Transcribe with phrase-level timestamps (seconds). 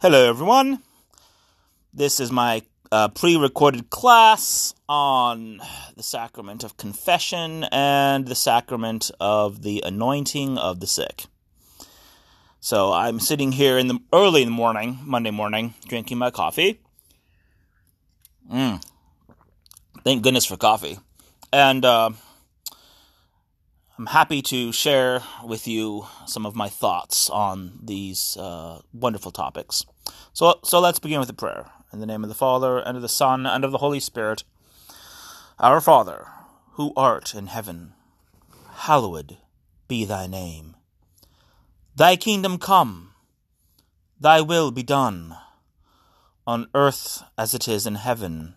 [0.00, 0.84] Hello, everyone.
[1.92, 5.60] This is my uh, pre recorded class on
[5.96, 11.24] the sacrament of confession and the sacrament of the anointing of the sick.
[12.60, 16.78] So I'm sitting here in the early in the morning, Monday morning, drinking my coffee.
[18.48, 18.80] Mm.
[20.04, 21.00] Thank goodness for coffee.
[21.52, 22.10] And uh,
[23.98, 29.84] I'm happy to share with you some of my thoughts on these uh, wonderful topics.
[30.32, 31.72] So, so let's begin with a prayer.
[31.92, 34.44] In the name of the Father, and of the Son, and of the Holy Spirit.
[35.58, 36.28] Our Father,
[36.74, 37.94] who art in heaven,
[38.70, 39.38] hallowed
[39.88, 40.76] be thy name.
[41.96, 43.14] Thy kingdom come,
[44.20, 45.34] thy will be done,
[46.46, 48.54] on earth as it is in heaven.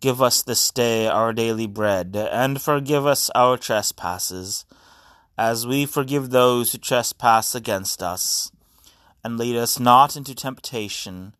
[0.00, 4.66] Give us this day our daily bread, and forgive us our trespasses,
[5.38, 8.52] as we forgive those who trespass against us.
[9.24, 11.34] And lead us not into temptation,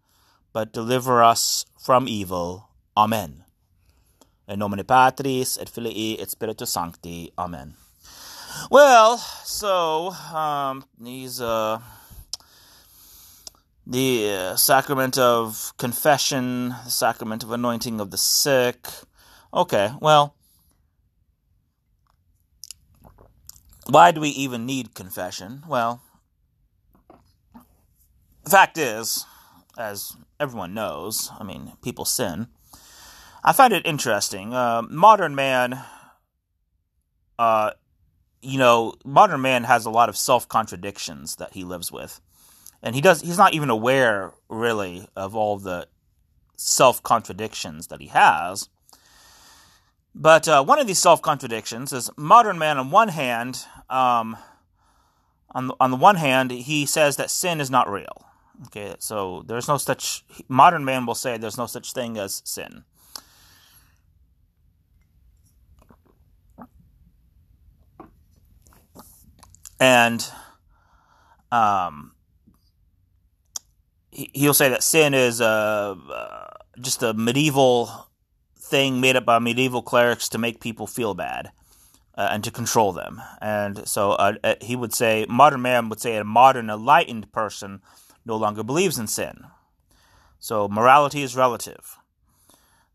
[0.53, 2.71] but deliver us from evil.
[2.97, 3.45] Amen.
[4.49, 7.33] In nomine Patris, et Filii, et Spiritus Sancti.
[7.37, 7.75] Amen.
[8.71, 11.81] Well, so, um, these, uh,
[13.87, 18.89] the uh, sacrament of confession, the sacrament of anointing of the sick.
[19.55, 20.35] Okay, well,
[23.89, 25.63] why do we even need confession?
[25.69, 26.03] Well,
[28.43, 29.25] the fact is,
[29.79, 32.49] as everyone knows, I mean, people sin.
[33.45, 34.53] I find it interesting.
[34.53, 35.81] Uh, modern man,
[37.39, 37.71] uh,
[38.43, 42.21] you know, modern man has a lot of self contradictions that he lives with
[42.83, 45.89] and he does he's not even aware really of all the
[46.57, 48.69] self contradictions that he has.
[50.15, 54.37] But uh, one of these self contradictions is modern man on one hand um,
[55.51, 58.27] on, the, on the one hand he says that sin is not real.
[58.67, 62.85] Okay so there's no such modern man will say there's no such thing as sin.
[69.79, 70.27] And
[71.53, 72.16] um,
[74.17, 76.47] he'll say that sin is uh, uh,
[76.81, 78.09] just a medieval
[78.59, 81.51] thing made up by medieval clerics to make people feel bad
[82.17, 83.21] uh, and to control them.
[83.41, 87.83] And so uh, uh, he would say, modern man would say, a modern enlightened person
[88.25, 89.45] no longer believes in sin.
[90.39, 91.97] So morality is relative.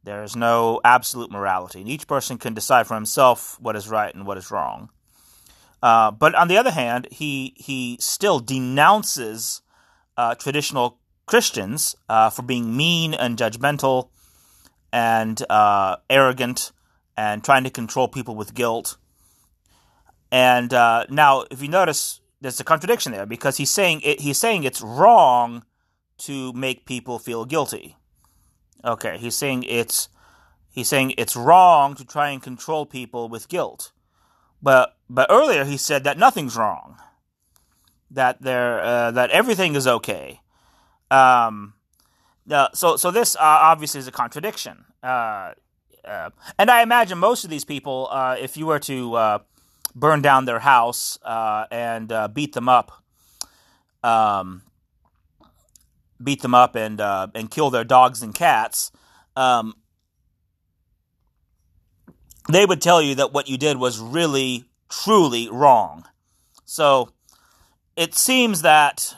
[0.03, 4.13] There is no absolute morality, and each person can decide for himself what is right
[4.13, 4.89] and what is wrong.
[5.83, 9.61] Uh, but on the other hand, he he still denounces
[10.39, 11.00] traditional
[11.31, 14.09] Christians uh, for being mean and judgmental
[14.91, 16.73] and uh, arrogant
[17.15, 18.97] and trying to control people with guilt.
[20.29, 24.37] And uh, now, if you notice, there's a contradiction there because he's saying it, he's
[24.37, 25.63] saying it's wrong
[26.17, 27.95] to make people feel guilty.
[28.83, 30.09] Okay, he's saying it's
[30.69, 33.93] he's saying it's wrong to try and control people with guilt.
[34.61, 36.97] But but earlier he said that nothing's wrong.
[38.09, 40.40] That there uh, that everything is okay.
[41.11, 41.73] Um,
[42.49, 44.85] uh, so so this uh, obviously is a contradiction.
[45.03, 45.53] Uh,
[46.05, 49.39] uh and I imagine most of these people, uh, if you were to uh,
[49.93, 53.03] burn down their house and beat them up,
[54.03, 54.63] um,
[56.23, 58.91] beat them up and and kill their dogs and cats,
[59.35, 59.75] um,
[62.49, 66.05] they would tell you that what you did was really truly wrong.
[66.65, 67.09] So
[67.95, 69.15] it seems that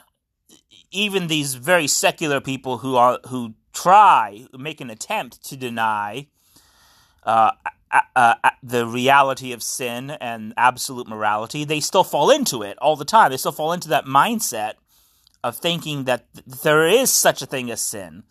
[0.94, 6.28] even these very secular people who are who try make an attempt to deny
[7.24, 7.52] uh,
[8.16, 13.06] uh, the reality of sin and absolute morality, they still fall into it all the
[13.06, 13.32] time.
[13.32, 14.74] They still fall into that mindset
[15.44, 16.26] of thinking that
[16.64, 18.24] there is such a thing as sin,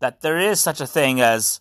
[0.00, 1.60] that there is such a thing as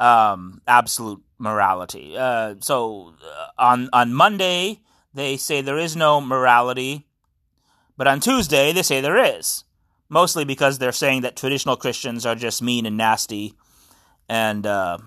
[0.00, 2.16] um, absolute morality.
[2.16, 4.80] Uh, so uh, on on Monday
[5.14, 7.06] they say there is no morality,
[7.96, 9.64] but on Tuesday they say there is
[10.12, 13.54] mostly because they're saying that traditional Christians are just mean and nasty,
[14.28, 14.98] and uh,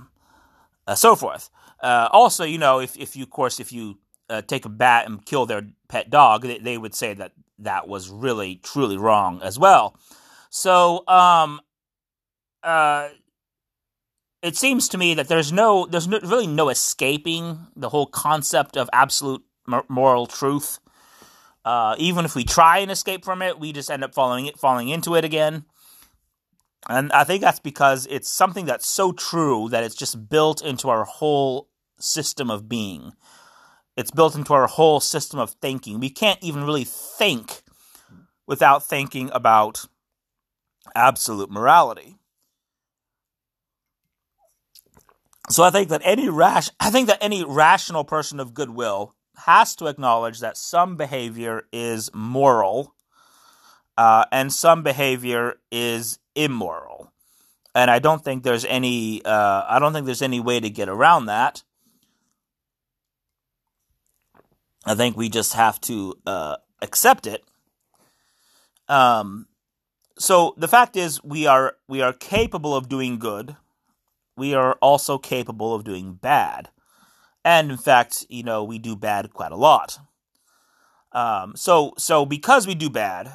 [0.88, 1.50] uh, so forth.
[1.80, 4.00] Uh, also, you know, if if you, of course, if you
[4.30, 7.88] uh, take a bat and kill their pet dog, they, they, would say that that
[7.88, 9.96] was really truly wrong as well.
[10.50, 11.62] So, um,
[12.64, 13.10] uh,
[14.42, 18.76] it seems to me that there's no, there's no, really no escaping the whole concept
[18.78, 19.44] of absolute
[19.88, 20.80] moral truth.
[21.66, 24.58] Uh, even if we try and escape from it, we just end up falling it,
[24.58, 25.66] falling into it again.
[26.88, 30.90] And I think that's because it's something that's so true that it's just built into
[30.90, 31.70] our whole
[32.00, 33.14] system of being.
[33.98, 36.00] It's built into our whole system of thinking.
[36.00, 37.64] We can't even really think
[38.46, 39.86] without thinking about
[40.94, 42.18] absolute morality.
[45.50, 49.76] So I think that any rash I think that any rational person of goodwill has
[49.78, 52.94] to acknowledge that some behavior is moral
[53.98, 57.12] uh, and some behavior is immoral.
[57.74, 60.90] And I don't think there's any uh, I don't think there's any way to get
[60.90, 61.64] around that.
[64.86, 67.44] I think we just have to uh, accept it.
[68.88, 69.48] Um,
[70.18, 73.56] so the fact is, we are we are capable of doing good.
[74.38, 76.70] We are also capable of doing bad,
[77.46, 80.00] and in fact, you know, we do bad quite a lot.
[81.14, 83.32] Um, so so because we do bad,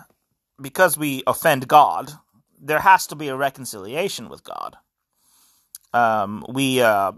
[0.61, 2.13] because we offend God,
[2.61, 4.77] there has to be a reconciliation with God.
[5.95, 7.13] Um, we uh,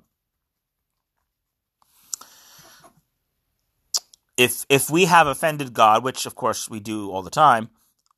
[4.36, 7.70] if if we have offended God, which of course we do all the time,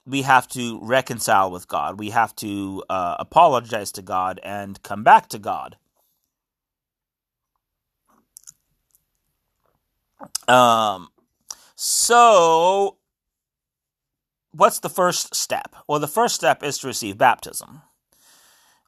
[0.05, 1.99] we have to reconcile with God.
[1.99, 5.77] We have to uh, apologize to God and come back to God.
[10.49, 11.09] Um,
[11.76, 12.99] so,
[14.53, 15.75] what's the first step?
[15.88, 17.82] Well, the first step is to receive baptism.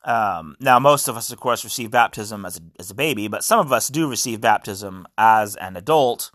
[0.04, 3.42] Um, now, most of us, of course, receive baptism as a, as a baby, but
[3.42, 6.30] some of us do receive baptism as an adult.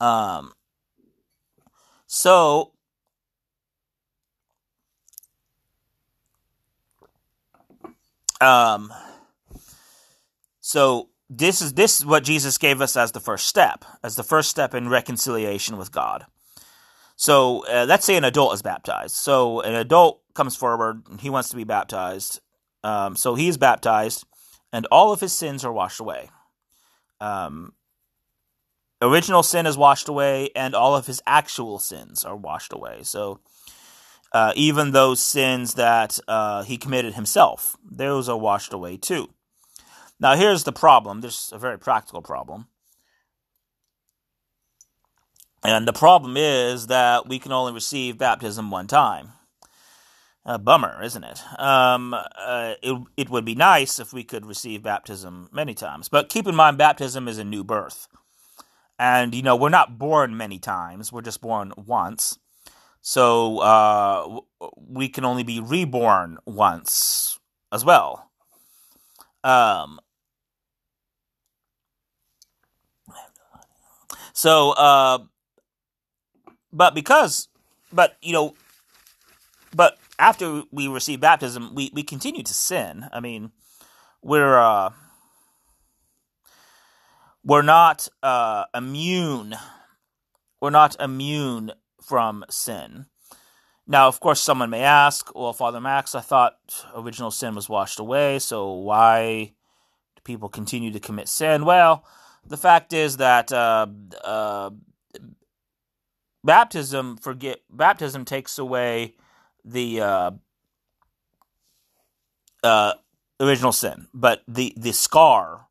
[0.00, 0.52] Um,
[2.06, 2.72] so,
[8.40, 8.92] Um,
[10.60, 14.22] so this is this is what Jesus gave us as the first step, as the
[14.22, 16.26] first step in reconciliation with God.
[17.16, 19.16] So uh, let's say an adult is baptized.
[19.16, 22.40] So an adult comes forward and he wants to be baptized.
[22.84, 24.24] Um, so he is baptized,
[24.72, 26.30] and all of his sins are washed away.
[27.20, 27.72] Um,
[29.02, 33.00] original sin is washed away, and all of his actual sins are washed away.
[33.02, 33.40] So
[34.32, 39.30] uh, even those sins that uh, he committed himself, those are washed away too.
[40.20, 41.20] Now, here's the problem.
[41.20, 42.66] There's a very practical problem.
[45.62, 49.32] And the problem is that we can only receive baptism one time.
[50.44, 51.42] A bummer, isn't it?
[51.58, 53.02] Um, uh, it?
[53.16, 56.08] It would be nice if we could receive baptism many times.
[56.08, 58.08] But keep in mind, baptism is a new birth.
[58.98, 62.38] And, you know, we're not born many times, we're just born once.
[63.02, 64.40] So uh,
[64.76, 67.38] we can only be reborn once
[67.70, 68.30] as well.
[69.44, 70.00] Um,
[74.38, 75.18] so, uh,
[76.72, 77.48] but because,
[77.92, 78.54] but you know,
[79.74, 83.06] but after we receive baptism, we, we continue to sin.
[83.12, 83.50] I mean,
[84.22, 84.90] we're uh,
[87.44, 89.56] we're not uh, immune.
[90.60, 93.06] We're not immune from sin.
[93.88, 97.98] Now, of course, someone may ask, well, Father Max, I thought original sin was washed
[97.98, 99.54] away, so why
[100.14, 101.64] do people continue to commit sin?
[101.64, 102.04] Well,
[102.48, 103.86] the fact is that uh,
[104.24, 104.70] uh,
[106.42, 109.14] baptism forget baptism takes away
[109.64, 110.30] the uh,
[112.62, 112.94] uh,
[113.40, 115.66] original sin, but the the scar,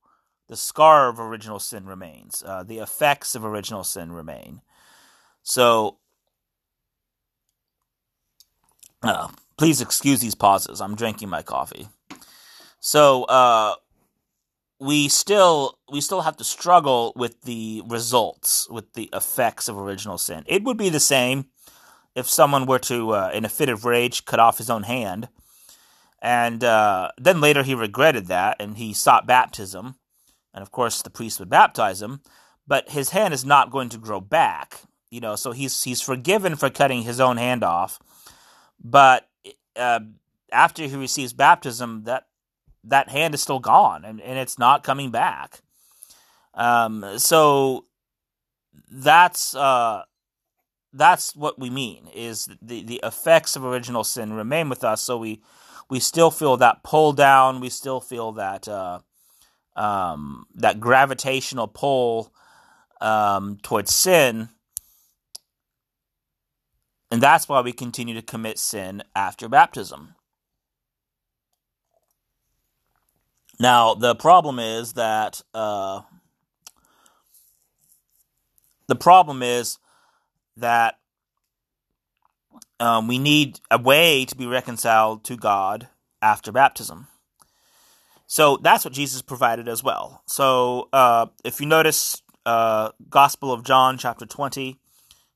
[0.48, 2.44] the scar of original sin remains.
[2.46, 4.62] Uh, the effects of original sin remain.
[5.44, 5.98] So
[9.02, 10.80] uh, please excuse these pauses.
[10.82, 11.88] I'm drinking my coffee.
[12.80, 13.24] So
[14.80, 20.18] we still we still have to struggle with the results, with the effects of original
[20.18, 20.44] sin.
[20.48, 21.48] It would be the same
[22.16, 25.30] if someone were to, uh, in a fit of rage, cut off his own hand,
[26.22, 29.96] and uh, then later he regretted that and he sought baptism,
[30.54, 32.22] and of course the priest would baptize him,
[32.66, 34.82] but his hand is not going to grow back.
[35.10, 38.00] You know, so he's he's forgiven for cutting his own hand off
[38.84, 39.28] but
[39.76, 40.00] uh,
[40.52, 42.27] after he receives baptism, that
[42.88, 45.62] that hand is still gone and, and it's not coming back.
[46.54, 47.86] Um, so
[48.90, 50.04] that's uh,
[50.94, 55.02] that's what we mean is the, the effects of original sin remain with us.
[55.02, 55.42] So we
[55.90, 57.60] we still feel that pull down.
[57.60, 59.00] We still feel that uh,
[59.76, 62.34] um, that gravitational pull
[63.02, 64.50] um, towards sin
[67.10, 70.16] and that's why we continue to commit sin after baptism.
[73.60, 76.02] Now, the problem is that uh,
[78.88, 79.80] the problem is
[80.58, 81.00] that
[82.80, 85.88] um, we need a way to be reconciled to God
[86.22, 87.08] after baptism.
[88.28, 90.22] So that's what Jesus provided as well.
[90.28, 94.80] So uh, if you notice, uh, Gospel of John, chapter 20,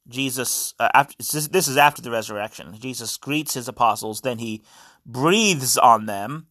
[0.08, 2.76] Jesus, uh, after, this is after the resurrection.
[2.80, 4.64] Jesus greets his apostles, then he
[5.06, 6.48] breathes on them,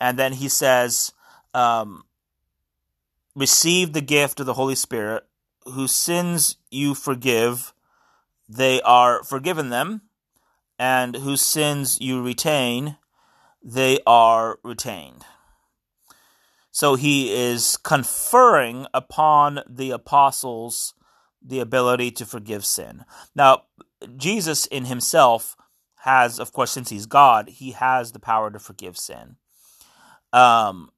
[0.00, 1.12] and then he says,
[1.54, 2.04] um,
[3.34, 5.24] Receive the gift of the Holy Spirit,
[5.64, 7.72] whose sins you forgive,
[8.48, 10.02] they are forgiven them,
[10.78, 12.96] and whose sins you retain,
[13.62, 15.24] they are retained.
[16.70, 20.94] So he is conferring upon the apostles
[21.42, 23.04] the ability to forgive sin.
[23.34, 23.64] Now,
[24.16, 25.56] Jesus in himself
[26.02, 29.36] has, of course, since he's God, he has the power to forgive sin.
[30.32, 30.90] Um,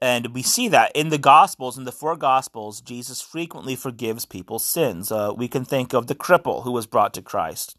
[0.00, 4.64] and we see that in the Gospels, in the four Gospels, Jesus frequently forgives people's
[4.64, 5.10] sins.
[5.10, 7.76] Uh, we can think of the cripple who was brought to Christ.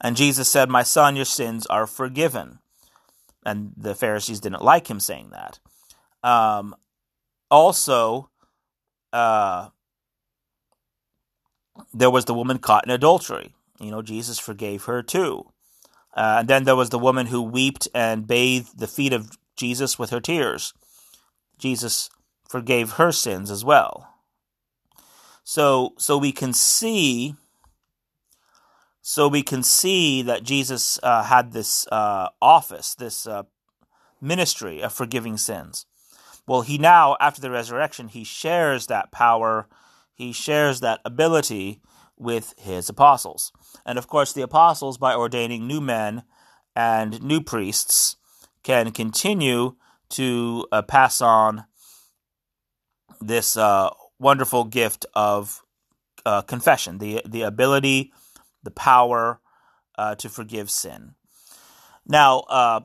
[0.00, 2.58] And Jesus said, My son, your sins are forgiven.
[3.46, 5.58] And the Pharisees didn't like him saying that.
[6.22, 6.76] Um,
[7.50, 8.30] also,
[9.12, 9.68] uh,
[11.94, 13.54] there was the woman caught in adultery.
[13.80, 15.51] You know, Jesus forgave her too.
[16.14, 19.98] Uh, and then there was the woman who wept and bathed the feet of Jesus
[19.98, 20.74] with her tears.
[21.58, 22.10] Jesus
[22.48, 24.08] forgave her sins as well.
[25.44, 27.34] So, so we can see,
[29.00, 33.44] so we can see that Jesus uh, had this uh, office, this uh,
[34.20, 35.86] ministry of forgiving sins.
[36.46, 39.66] Well, he now, after the resurrection, he shares that power,
[40.14, 41.80] he shares that ability
[42.22, 43.52] with his apostles.
[43.84, 46.22] And of course, the apostles, by ordaining new men
[46.74, 48.16] and new priests,
[48.62, 49.76] can continue
[50.10, 51.64] to uh, pass on
[53.20, 55.62] this uh, wonderful gift of
[56.24, 58.12] uh, confession, the the ability,
[58.62, 59.40] the power
[59.98, 61.14] uh, to forgive sin.
[62.06, 62.80] Now, uh,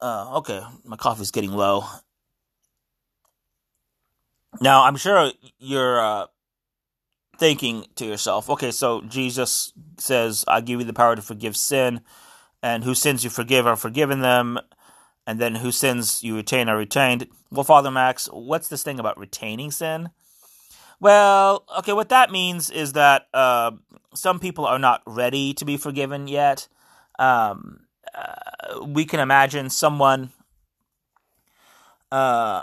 [0.00, 1.84] uh, okay, my coffee's getting low.
[4.60, 6.28] Now, I'm sure you're
[7.42, 12.00] thinking to yourself, okay, so Jesus says, I give you the power to forgive sin
[12.62, 14.60] and whose sins you forgive are forgiven them,
[15.26, 17.26] and then whose sins you retain are retained.
[17.50, 20.10] Well, Father Max, what's this thing about retaining sin?
[21.00, 23.72] Well, okay, what that means is that uh,
[24.14, 26.68] some people are not ready to be forgiven yet.
[27.18, 27.80] Um,
[28.14, 30.30] uh, we can imagine someone.
[32.12, 32.62] Uh,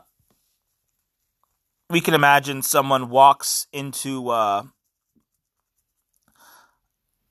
[1.90, 4.30] we can imagine someone walks into.
[4.30, 4.64] Uh,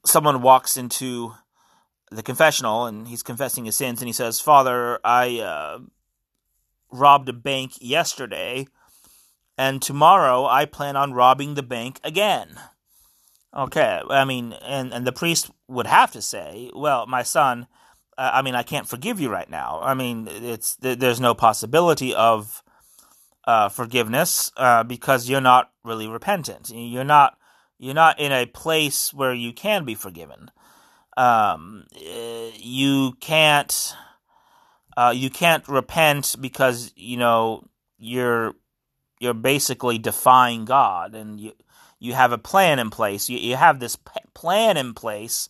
[0.04, 1.34] someone walks into
[2.10, 5.78] the confessional and he's confessing his sins and he says, Father, I uh,
[6.90, 8.66] robbed a bank yesterday
[9.56, 12.58] and tomorrow I plan on robbing the bank again.
[13.54, 17.66] Okay, I mean, and, and the priest would have to say, well, my son,
[18.16, 19.80] uh, I mean, I can't forgive you right now.
[19.82, 22.62] I mean, it's there's no possibility of
[23.48, 26.70] uh, forgiveness uh, because you're not really repentant.
[26.72, 27.36] You're not
[27.78, 30.50] you're not in a place where you can be forgiven
[31.18, 31.84] um,
[32.56, 33.94] you can't
[34.96, 37.64] uh, you can't repent because you know
[37.98, 38.54] you're
[39.18, 41.52] you're basically defying God, and you
[41.98, 43.28] you have a plan in place.
[43.28, 45.48] You you have this p- plan in place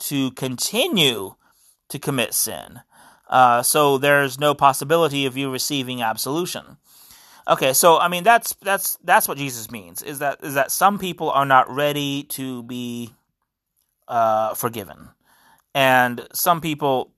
[0.00, 1.36] to continue
[1.88, 2.80] to commit sin.
[3.28, 6.76] Uh, so there's no possibility of you receiving absolution.
[7.46, 10.98] Okay, so I mean that's that's that's what Jesus means is that is that some
[10.98, 13.12] people are not ready to be
[14.08, 15.10] uh, forgiven.
[15.74, 17.12] And some people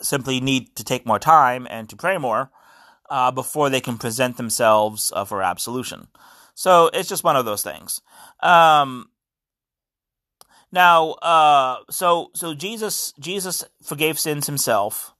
[0.00, 2.50] simply need to take more time and to pray more
[3.08, 6.08] uh, before they can present themselves uh, for absolution.
[6.54, 8.00] So it's just one of those things.
[8.40, 9.08] Um,
[10.70, 15.11] now, uh, so so Jesus Jesus forgave sins himself.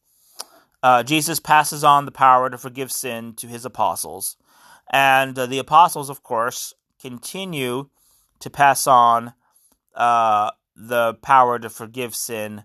[0.83, 4.37] Uh, Jesus passes on the power to forgive sin to his apostles,
[4.91, 7.89] and uh, the apostles, of course, continue
[8.41, 9.35] to pass on
[9.95, 12.65] uh, the power to forgive sin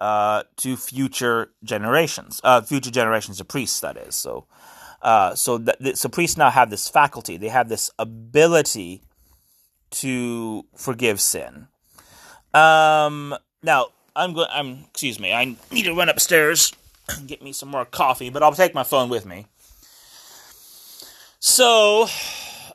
[0.00, 3.80] uh, to future generations, uh, future generations of priests.
[3.80, 4.46] That is so.
[5.00, 7.36] Uh, so th- so priests now have this faculty.
[7.36, 9.02] They have this ability
[9.90, 11.68] to forgive sin.
[12.54, 14.48] Um, now I'm going.
[14.50, 15.32] I'm excuse me.
[15.32, 16.72] I need to run upstairs
[17.26, 19.46] get me some more coffee, but I'll take my phone with me.
[21.40, 22.06] So,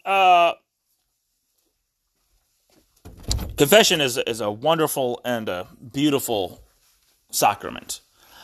[0.06, 0.54] uh,
[3.56, 6.64] Confession is, is a wonderful and a beautiful
[7.30, 8.02] sacrament.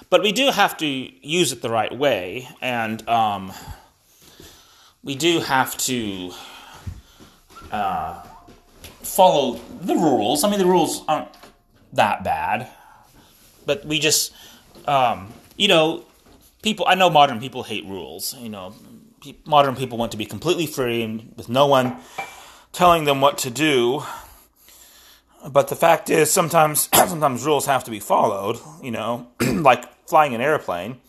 [0.09, 3.51] But we do have to use it the right way, and um,
[5.03, 6.31] we do have to
[7.71, 8.23] uh,
[9.01, 10.43] follow the rules.
[10.43, 11.29] I mean, the rules aren't
[11.93, 12.69] that bad,
[13.65, 14.31] but we just,
[14.87, 16.05] um, you know,
[16.63, 16.85] people.
[16.87, 18.33] I know modern people hate rules.
[18.39, 18.73] You know,
[19.45, 21.97] modern people want to be completely free and with no one
[22.71, 24.03] telling them what to do.
[25.47, 28.57] But the fact is, sometimes sometimes rules have to be followed.
[28.81, 31.01] You know, like flying an airplane.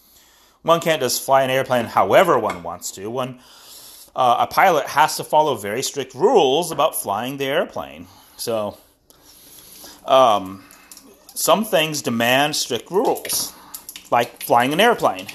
[0.63, 3.09] One can't just fly an airplane however one wants to.
[3.09, 3.41] One
[4.17, 8.09] uh, a pilot has to follow very strict rules about flying the airplane.
[8.37, 8.77] So,
[10.05, 10.65] um,
[11.35, 13.55] some things demand strict rules,
[14.11, 15.27] like flying an airplane.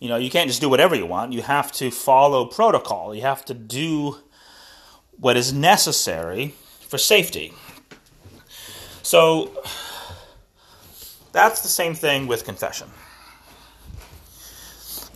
[0.00, 1.32] You know, you can't just do whatever you want.
[1.32, 3.14] You have to follow protocol.
[3.14, 4.18] You have to do
[5.18, 7.52] what is necessary for safety.
[9.02, 9.52] So,
[11.32, 12.88] that's the same thing with confession.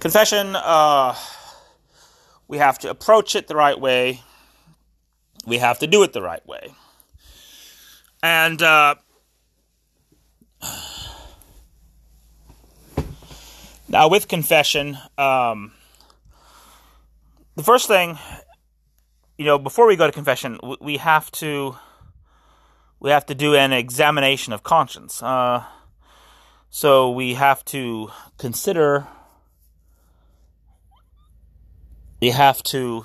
[0.00, 1.14] Confession, uh,
[2.48, 4.22] we have to approach it the right way.
[5.46, 6.72] We have to do it the right way.
[8.22, 8.94] And uh,
[13.88, 15.72] now, with confession, um,
[17.54, 18.18] the first thing,
[19.38, 21.76] you know, before we go to confession, we have to
[22.98, 25.22] we have to do an examination of conscience.
[25.22, 25.64] Uh,
[26.70, 29.06] so we have to consider.
[32.20, 33.04] We have to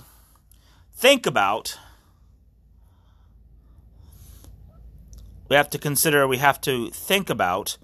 [0.94, 1.78] think about
[5.52, 7.78] we have to consider, we have to think about,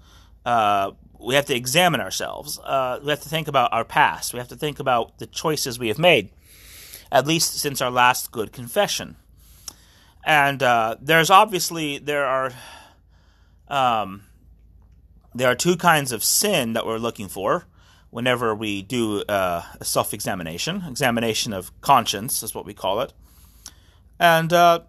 [0.46, 2.58] uh, we have to examine ourselves.
[2.58, 4.32] Uh, we have to think about our past.
[4.32, 6.30] We have to think about the choices we have made,
[7.10, 9.16] at least since our last good confession.
[10.24, 12.52] And uh, there's obviously there are
[13.68, 14.22] um,
[15.34, 17.66] there are two kinds of sin that we're looking for
[18.10, 20.84] whenever we do uh, a self-examination.
[20.88, 23.12] Examination of conscience is what we call it,
[24.18, 24.80] and uh,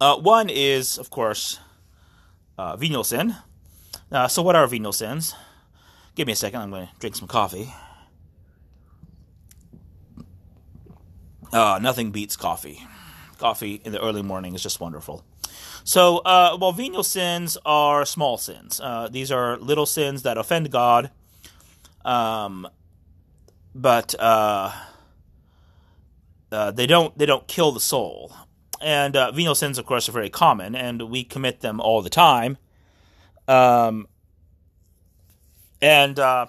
[0.00, 1.58] uh, one is, of course,
[2.56, 3.34] uh, venial sin.
[4.10, 5.34] Uh, so, what are venial sins?
[6.14, 6.60] Give me a second.
[6.60, 7.72] I'm going to drink some coffee.
[11.52, 12.86] Uh, nothing beats coffee.
[13.38, 15.24] Coffee in the early morning is just wonderful.
[15.84, 18.80] So, uh, well, venial sins are small sins.
[18.80, 21.10] Uh, these are little sins that offend God,
[22.04, 22.68] um,
[23.74, 24.72] but uh,
[26.50, 28.32] uh, they don't they don't kill the soul
[28.80, 32.10] and uh, venial sins, of course, are very common, and we commit them all the
[32.10, 32.58] time.
[33.48, 34.06] Um,
[35.80, 36.46] and uh,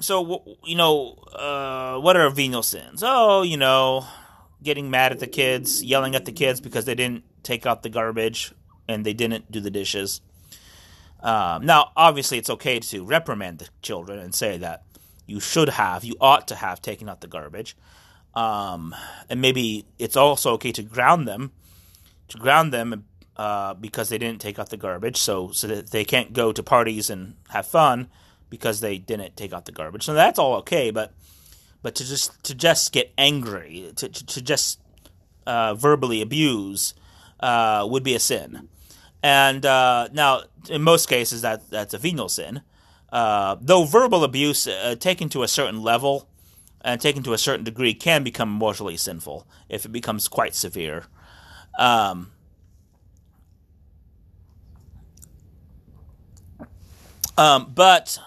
[0.00, 3.02] so, you know, uh, what are venial sins?
[3.04, 4.06] Oh, you know,
[4.62, 7.88] getting mad at the kids, yelling at the kids because they didn't take out the
[7.88, 8.52] garbage
[8.88, 10.20] and they didn't do the dishes.
[11.22, 14.84] Um, now, obviously, it's okay to reprimand the children and say that
[15.26, 17.76] you should have, you ought to have taken out the garbage.
[18.34, 18.94] Um,
[19.28, 21.52] and maybe it's also okay to ground them,
[22.28, 26.04] to ground them uh, because they didn't take out the garbage, so so that they
[26.04, 28.08] can't go to parties and have fun
[28.48, 30.04] because they didn't take out the garbage.
[30.04, 31.12] So that's all okay, but
[31.82, 34.80] but to just to just get angry, to to, to just
[35.46, 36.94] uh, verbally abuse
[37.40, 38.68] uh, would be a sin.
[39.22, 42.62] And uh, now, in most cases, that that's a venial sin.
[43.12, 46.28] Uh, though verbal abuse uh, taken to a certain level
[46.80, 51.04] and taken to a certain degree can become mortally sinful if it becomes quite severe.
[51.78, 52.32] Um,
[57.38, 58.18] um, but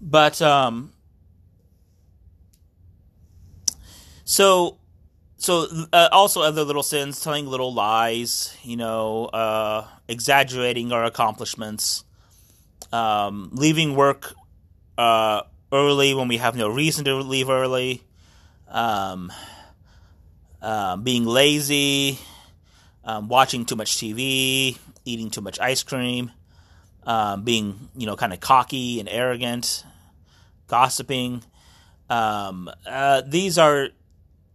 [0.00, 0.92] but um,
[4.24, 4.78] so
[5.36, 12.04] so uh, also other little sins telling little lies you know uh, exaggerating our accomplishments
[12.92, 14.34] um, leaving work
[14.98, 18.02] uh, early when we have no reason to leave early,
[18.68, 19.32] um,
[20.60, 22.18] uh, being lazy,
[23.04, 26.30] um, watching too much TV, eating too much ice cream,
[27.10, 29.84] um, being you know kind of cocky and arrogant,
[30.68, 31.42] gossiping.
[32.08, 33.88] Um, uh, these are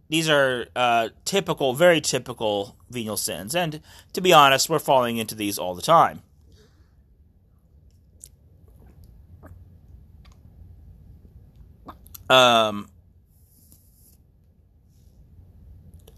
[0.08, 3.82] these are uh, typical, very typical venial sins, and
[4.14, 6.22] to be honest, we're falling into these all the time.
[12.30, 12.88] Um,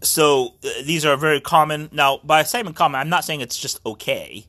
[0.01, 1.89] so uh, these are very common.
[1.91, 4.45] Now, by saying common, I'm not saying it's just okay.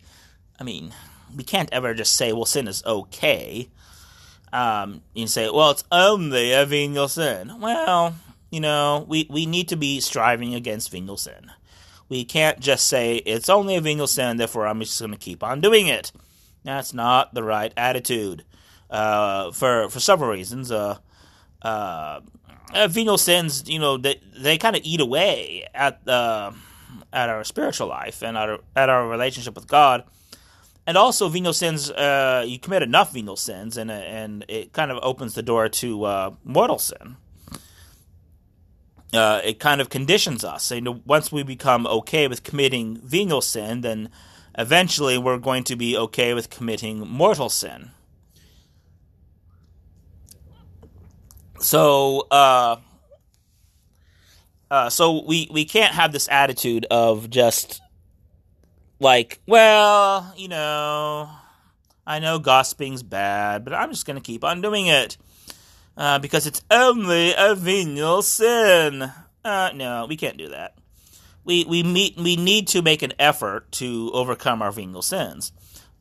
[0.58, 0.92] I mean,
[1.36, 3.68] we can't ever just say, well, sin is okay.
[4.52, 7.60] Um, you say, well, it's only a venial sin.
[7.60, 8.16] Well,
[8.50, 11.52] you know, we, we need to be striving against venial sin.
[12.08, 15.44] We can't just say, it's only a venial sin, therefore I'm just going to keep
[15.44, 16.10] on doing it.
[16.64, 18.44] That's not the right attitude.
[18.90, 20.72] Uh, for, for several reasons.
[20.72, 20.98] Uh,
[21.62, 22.20] uh,
[22.88, 26.52] venial sins, you know, they they kind of eat away at the
[27.12, 30.04] at our spiritual life and at our, at our relationship with God.
[30.90, 34.98] And also, venial sins, uh, you commit enough venial sins, and and it kind of
[35.04, 37.16] opens the door to uh, mortal sin.
[39.12, 40.70] uh, it kind of conditions us.
[40.70, 44.08] And once we become okay with committing venial sin, then
[44.56, 47.90] eventually we're going to be okay with committing mortal sin.
[51.60, 52.76] So, uh,
[54.70, 57.82] uh, so we we can't have this attitude of just
[59.00, 61.30] like, well, you know,
[62.06, 65.16] I know gossiping's bad, but I'm just gonna keep on doing it
[65.96, 69.10] uh, because it's only a venial sin.
[69.44, 70.76] Uh, no, we can't do that.
[71.44, 75.52] We we meet we need to make an effort to overcome our venial sins.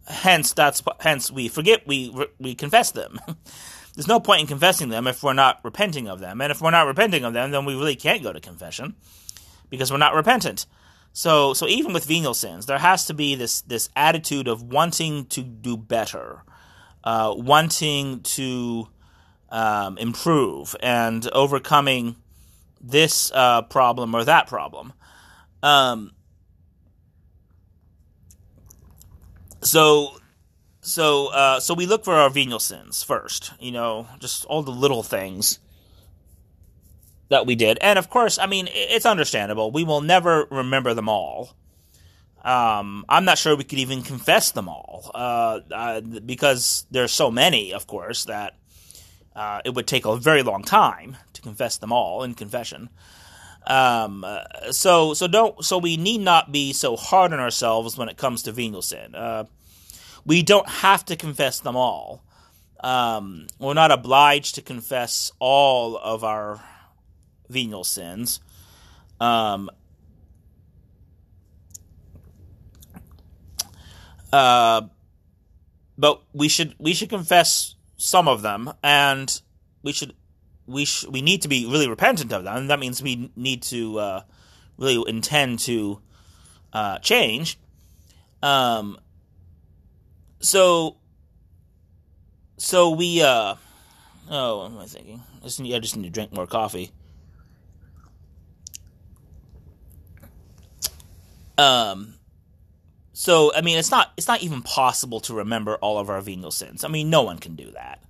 [0.08, 3.20] Hence, that's hence we forget we we confess them.
[3.96, 6.72] There's no point in confessing them if we're not repenting of them, and if we're
[6.72, 8.96] not repenting of them, then we really can't go to confession
[9.70, 10.66] because we're not repentant.
[11.14, 15.26] So, so even with venial sins, there has to be this this attitude of wanting
[15.28, 16.44] to do better,
[17.04, 18.88] uh, wanting to
[19.50, 22.16] um, improve and overcoming
[22.82, 24.94] this uh, problem or that problem.
[25.62, 26.14] Um,
[29.62, 30.20] so,
[30.82, 33.52] so, uh, so we look for our venial sins first.
[33.60, 35.60] You know, just all the little things
[37.30, 39.72] that we did, and of course, I mean, it's understandable.
[39.72, 41.56] We will never remember them all.
[42.44, 47.30] Um, I'm not sure we could even confess them all uh, uh, because there's so
[47.30, 48.56] many, of course, that
[49.36, 52.90] uh, it would take a very long time to confess them all in confession.
[53.68, 58.10] Um, uh, so so don't so we need not be so hard on ourselves when
[58.10, 59.14] it comes to venial sin.
[59.14, 59.46] Uh,
[60.26, 62.24] we don't have to confess them all.
[62.80, 66.62] Um, we're not obliged to confess all of our
[67.50, 68.40] venial sins.
[69.20, 69.70] Um,
[74.32, 74.82] uh,
[75.98, 79.42] but we should we should confess some of them, and
[79.84, 80.14] we should
[80.66, 83.64] we sh- we need to be really repentant of them, and that means we need
[83.64, 84.22] to uh,
[84.78, 86.00] really intend to
[86.72, 87.60] uh, change.
[88.42, 88.98] Um,
[90.40, 90.96] so
[92.58, 93.56] so we uh,
[94.30, 95.22] oh, what am I thinking?
[95.42, 96.92] I just need, I just need to drink more coffee.
[101.60, 102.16] Um,
[103.14, 106.52] so I mean, it's not it's not even possible to remember all of our venial
[106.52, 106.84] sins.
[106.84, 108.04] I mean, no one can do that.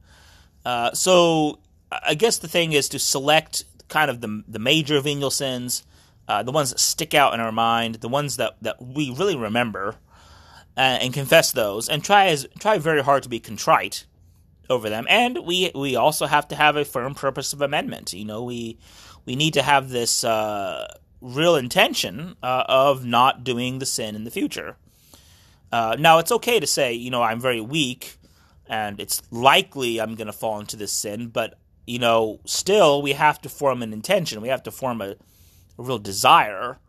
[0.63, 1.59] Uh, so
[1.91, 5.83] I guess the thing is to select kind of the the major venial sins,
[6.27, 9.35] uh, the ones that stick out in our mind, the ones that, that we really
[9.35, 9.95] remember,
[10.77, 14.05] uh, and confess those, and try as try very hard to be contrite
[14.69, 15.07] over them.
[15.09, 18.13] And we we also have to have a firm purpose of amendment.
[18.13, 18.77] You know, we
[19.25, 20.87] we need to have this uh,
[21.21, 24.77] real intention uh, of not doing the sin in the future.
[25.71, 28.17] Uh, now, it's okay to say, you know, I'm very weak
[28.67, 33.13] and it's likely I'm going to fall into this sin, but, you know, still we
[33.13, 34.41] have to form an intention.
[34.41, 35.15] We have to form a, a
[35.77, 36.79] real desire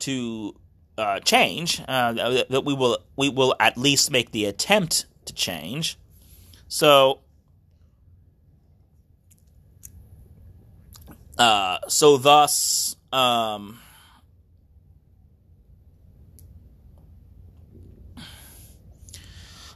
[0.00, 0.54] to
[0.96, 2.12] uh, change, uh,
[2.48, 5.98] that we will, we will at least make the attempt to change.
[6.68, 7.20] So,
[11.38, 13.78] uh, so thus, um,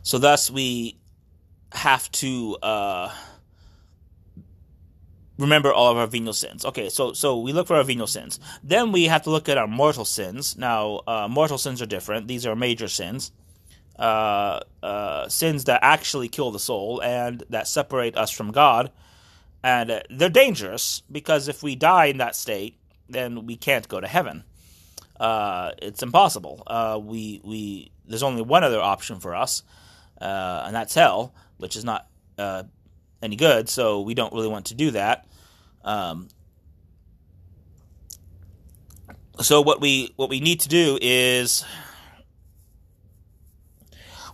[0.05, 0.99] So thus we
[1.73, 3.11] have to uh,
[5.38, 6.64] remember all of our venial sins.
[6.64, 8.38] Okay, so so we look for our venial sins.
[8.62, 10.59] Then we have to look at our mortal sins.
[10.59, 12.29] Now, uh, mortal sins are different.
[12.29, 13.33] These are major sins,
[13.99, 18.92] uh, uh, sins that actually kill the soul and that separate us from God.
[19.62, 22.77] And uh, they're dangerous because if we die in that state,
[23.08, 24.44] then we can't go to heaven.
[25.18, 26.62] Uh, it's impossible.
[26.66, 29.62] Uh, we we there's only one other option for us,
[30.20, 32.64] uh, and that's hell, which is not uh,
[33.22, 33.68] any good.
[33.68, 35.26] So we don't really want to do that.
[35.84, 36.28] Um,
[39.40, 41.64] so what we what we need to do is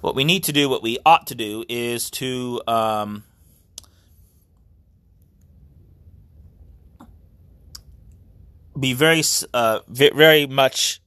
[0.00, 3.24] what we need to do, what we ought to do, is to um,
[8.80, 9.22] be very
[9.54, 11.00] uh, very much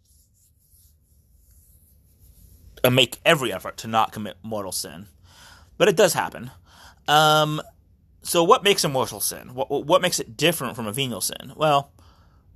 [2.84, 5.08] uh, make every effort to not commit mortal sin,
[5.78, 6.52] but it does happen.
[7.08, 7.62] Um,
[8.22, 9.54] so, what makes a mortal sin?
[9.54, 11.54] What what makes it different from a venial sin?
[11.56, 11.92] Well,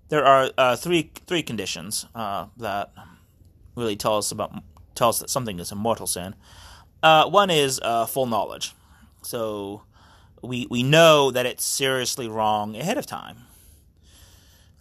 [0.10, 2.92] there are uh, three three conditions uh, that
[3.76, 4.54] really tell us about
[4.96, 6.36] tell us that something is a mortal sin.
[7.04, 8.74] Uh, one is uh, full knowledge.
[9.22, 9.84] So
[10.42, 13.38] we we know that it's seriously wrong ahead of time.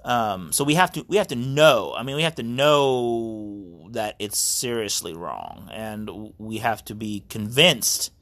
[0.06, 1.92] Um, so we have to we have to know.
[1.98, 7.24] I mean, we have to know that it's seriously wrong, and we have to be
[7.28, 8.12] convinced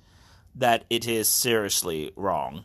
[0.55, 2.65] that it is seriously wrong.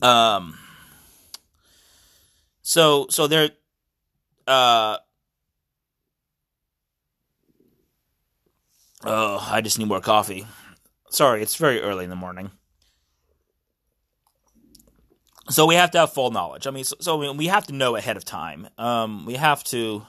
[0.00, 0.56] Um.
[2.62, 3.50] So so there.
[4.46, 4.96] Uh.
[9.04, 10.46] Oh, I just need more coffee.
[11.10, 12.50] Sorry, it's very early in the morning.
[15.50, 16.66] So we have to have full knowledge.
[16.66, 18.68] I mean, so, so we have to know ahead of time.
[18.76, 20.04] Um, we have to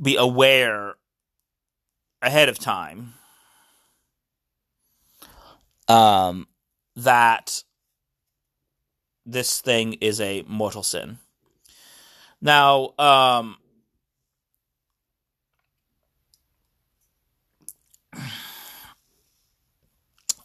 [0.00, 0.94] be aware
[2.20, 3.14] ahead of time
[5.88, 6.46] um,
[6.94, 7.62] that
[9.24, 11.18] this thing is a mortal sin.
[12.40, 13.56] Now, um,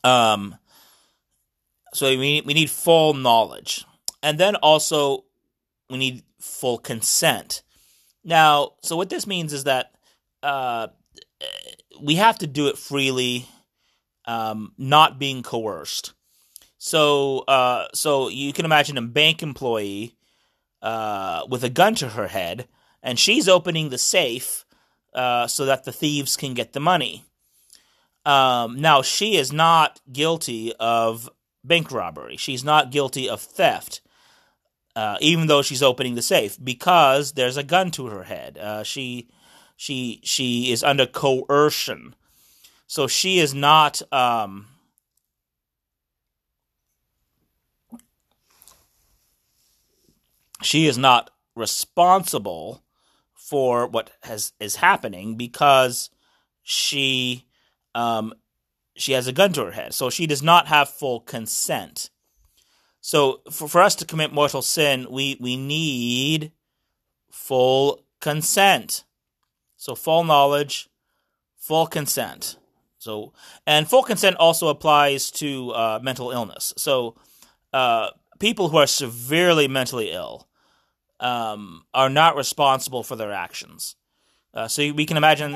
[0.03, 0.55] um,
[1.93, 3.85] so we we need full knowledge,
[4.23, 5.25] and then also
[5.89, 7.63] we need full consent.
[8.23, 9.91] Now, so what this means is that
[10.43, 10.87] uh,
[12.01, 13.47] we have to do it freely,
[14.25, 16.13] um, not being coerced.
[16.77, 20.15] So, uh, so you can imagine a bank employee
[20.81, 22.67] uh, with a gun to her head,
[23.03, 24.65] and she's opening the safe
[25.13, 27.23] uh, so that the thieves can get the money.
[28.25, 31.29] Um, now, she is not guilty of
[31.63, 32.37] bank robbery.
[32.37, 34.01] She's not guilty of theft,
[34.95, 38.57] uh, even though she's opening the safe because there's a gun to her head.
[38.57, 39.29] Uh, she
[39.75, 42.15] she she is under coercion,
[42.87, 44.01] so she is not.
[44.11, 44.67] Um,
[50.61, 52.83] she is not responsible
[53.33, 56.09] for what has is happening because
[56.63, 57.45] she
[57.95, 58.33] um,
[58.95, 59.93] she has a gun to her head.
[59.93, 62.09] So she does not have full consent.
[62.99, 66.51] So for, for us to commit mortal sin, we, we need
[67.31, 69.03] full consent.
[69.77, 70.89] So full knowledge,
[71.57, 72.57] full consent.
[72.99, 73.33] So
[73.65, 76.71] and full consent also applies to uh, mental illness.
[76.77, 77.15] So
[77.73, 80.47] uh, people who are severely mentally ill
[81.19, 83.95] um, are not responsible for their actions.
[84.53, 85.55] Uh, so we can imagine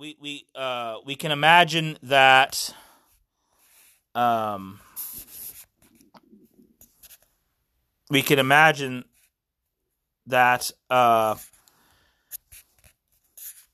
[0.00, 2.74] we we uh we can imagine that
[4.14, 4.80] um
[8.08, 9.04] we can imagine
[10.26, 11.36] that uh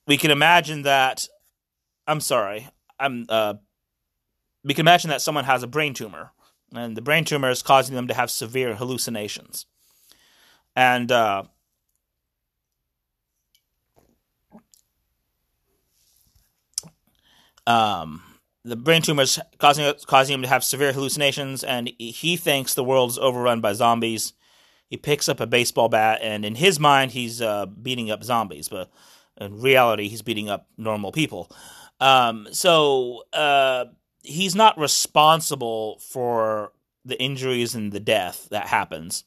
[0.08, 1.28] we can imagine that
[2.08, 3.54] I'm sorry I'm uh
[4.64, 6.32] we can imagine that someone has a brain tumor
[6.74, 9.66] and the brain tumor is causing them to have severe hallucinations.
[10.74, 11.12] And
[17.66, 18.22] Um,
[18.64, 23.18] the brain tumors causing causing him to have severe hallucinations, and he thinks the world's
[23.18, 24.32] overrun by zombies.
[24.88, 28.68] He picks up a baseball bat, and in his mind, he's uh, beating up zombies,
[28.68, 28.90] but
[29.40, 31.50] in reality, he's beating up normal people.
[32.00, 33.86] Um, so uh,
[34.22, 36.72] he's not responsible for
[37.04, 39.24] the injuries and the death that happens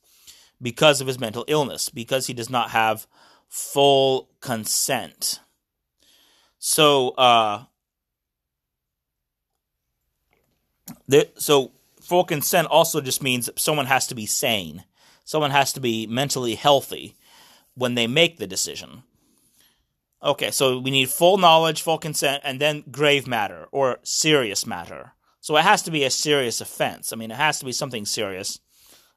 [0.62, 3.08] because of his mental illness, because he does not have
[3.48, 5.40] full consent.
[6.60, 7.64] So, uh,
[11.36, 11.72] so
[12.02, 14.84] full consent also just means someone has to be sane.
[15.26, 17.16] Someone has to be mentally healthy
[17.76, 19.04] when they make the decision.
[20.22, 25.14] Okay, so we need full knowledge, full consent, and then grave matter or serious matter.
[25.40, 27.14] So it has to be a serious offense.
[27.14, 28.60] I mean, it has to be something serious.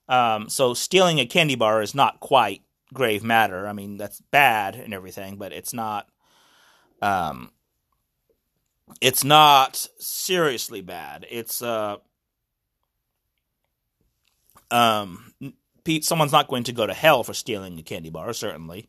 [0.08, 3.66] Um, so stealing a candy bar is not quite grave matter.
[3.66, 6.08] I mean, that's bad and everything, but it's not.
[7.00, 7.50] Um,
[9.00, 11.26] it's not seriously bad.
[11.30, 11.96] It's uh
[14.70, 15.32] um
[15.84, 18.88] Pete someone's not going to go to hell for stealing a candy bar certainly.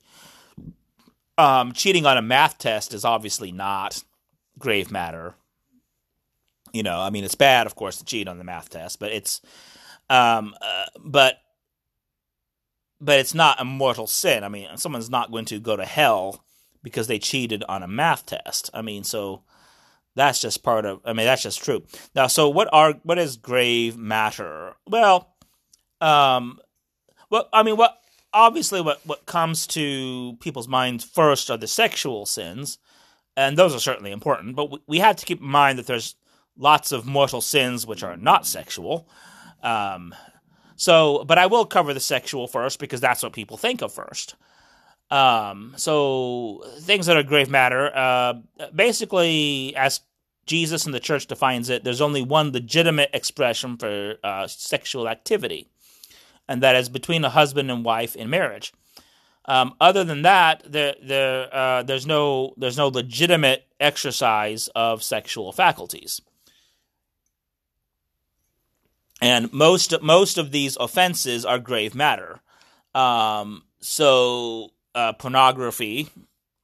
[1.37, 4.03] Um cheating on a math test is obviously not
[4.59, 5.35] grave matter.
[6.71, 9.11] You know, I mean it's bad of course to cheat on the math test, but
[9.11, 9.41] it's
[10.09, 11.37] um uh, but
[13.03, 14.45] but it's not a mortal sin.
[14.45, 16.45] I mean, someone's not going to go to hell
[16.81, 18.69] because they cheated on a math test.
[18.73, 19.43] I mean, so
[20.15, 21.01] that's just part of.
[21.05, 21.83] I mean, that's just true.
[22.15, 24.75] Now, so what are what is grave matter?
[24.87, 25.33] Well,
[26.01, 26.59] um,
[27.29, 27.99] well, I mean, what
[28.33, 32.77] obviously what what comes to people's minds first are the sexual sins,
[33.35, 34.55] and those are certainly important.
[34.55, 36.15] But we, we have to keep in mind that there's
[36.57, 39.07] lots of mortal sins which are not sexual.
[39.63, 40.13] Um,
[40.75, 44.35] so, but I will cover the sexual first because that's what people think of first.
[45.13, 48.33] Um, so things that are grave matter, uh,
[48.73, 49.99] basically, as
[50.45, 55.69] Jesus and the church defines it, there's only one legitimate expression for uh, sexual activity,
[56.47, 58.73] and that is between a husband and wife in marriage.
[59.45, 65.51] Um, other than that, there, there, uh, there's no there's no legitimate exercise of sexual
[65.51, 66.21] faculties.
[69.21, 72.41] and most most of these offenses are grave matter.
[72.93, 76.09] Um, so uh, pornography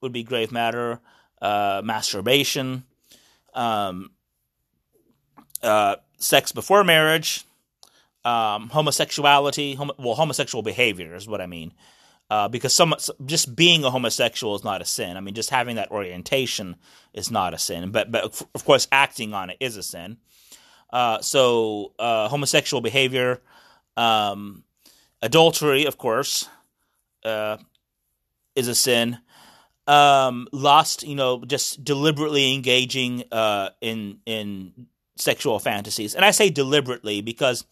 [0.01, 0.99] would be grave matter,
[1.41, 2.83] uh, masturbation,
[3.53, 4.11] um,
[5.61, 7.43] uh, sex before marriage,
[8.25, 11.73] um, homosexuality, homo- well, homosexual behavior is what I mean.
[12.31, 12.93] Uh, because some
[13.25, 15.17] just being a homosexual is not a sin.
[15.17, 16.75] I mean, just having that orientation
[17.11, 17.89] is not a sin.
[17.89, 20.17] But but of course, acting on it is a sin.
[20.91, 23.41] Uh, so uh, homosexual behavior,
[23.97, 24.63] um,
[25.23, 26.47] adultery, of course,
[27.25, 27.57] uh,
[28.59, 29.17] is a sin.
[29.87, 36.51] Um, lust, you know, just deliberately engaging uh, in in sexual fantasies, and I say
[36.51, 37.65] deliberately because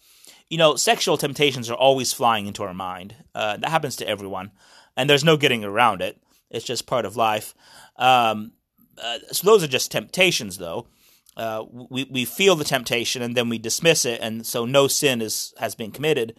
[0.50, 3.16] you know, sexual temptations are always flying into our mind.
[3.36, 4.52] Uh, that happens to everyone,
[4.96, 6.18] and there's no getting around it.
[6.50, 7.54] It's just part of life.
[7.98, 8.54] Um,
[9.02, 10.88] uh, so those are just temptations, though.
[11.36, 15.22] Uh, we we feel the temptation and then we dismiss it, and so no sin
[15.22, 16.36] is has been committed.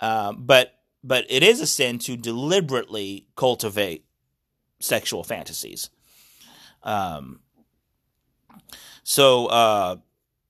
[0.00, 4.04] Uh, but but it is a sin to deliberately cultivate
[4.80, 5.90] sexual fantasies.
[6.82, 7.40] Um,
[9.02, 9.96] so uh,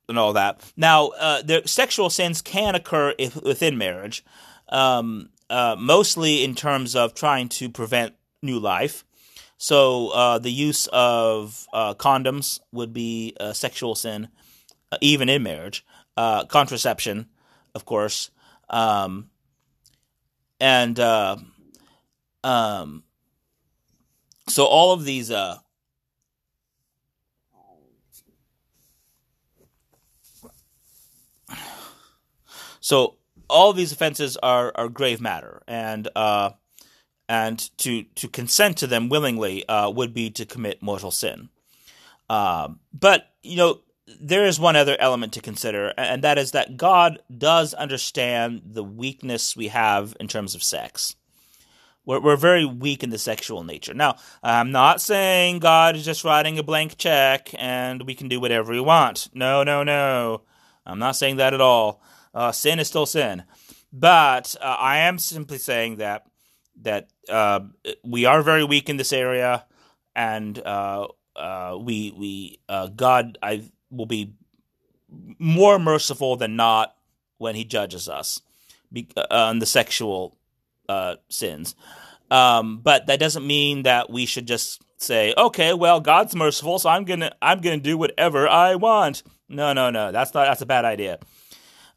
[0.09, 0.61] and all that.
[0.77, 4.25] Now, uh, the sexual sins can occur if, within marriage,
[4.69, 9.05] um, uh, mostly in terms of trying to prevent new life.
[9.59, 14.29] So, uh, the use of uh, condoms would be a sexual sin,
[14.93, 15.85] uh, even in marriage.
[16.17, 17.27] Uh, contraception,
[17.75, 18.31] of course,
[18.71, 19.31] um,
[20.61, 21.53] and um,
[24.49, 25.31] so all of these
[32.89, 33.17] So
[33.51, 36.53] all these offenses are, are grave matter, and uh,
[37.29, 41.51] and to to consent to them willingly uh, would be to commit mortal sin.
[42.31, 43.81] Uh, but you know
[44.21, 48.85] there is one other element to consider, and that is that God does understand the
[48.85, 51.17] weakness we have in terms of sex.
[52.05, 53.93] We're, we're very weak in the sexual nature.
[53.93, 58.41] Now, I'm not saying God is just writing a blank check and we can do
[58.41, 59.29] whatever we want.
[59.35, 60.43] No, no, no.
[60.87, 62.01] I'm not saying that at all.
[62.33, 63.45] Uh, sin is still sin,
[63.93, 66.25] but uh, I am simply saying that
[66.83, 67.61] that uh,
[68.05, 69.65] we are very weak in this area,
[70.15, 74.35] and uh, uh, we we uh, God I will be
[75.39, 76.95] more merciful than not
[77.39, 78.41] when He judges us
[79.31, 80.37] on the sexual
[81.29, 81.75] sins.
[82.31, 86.91] Um, but that doesn't mean that we should just say, okay, well, God's merciful, so
[86.91, 89.23] I'm gonna I'm gonna do whatever I want.
[89.49, 90.13] No, no, no.
[90.13, 91.19] That's not that's a bad idea.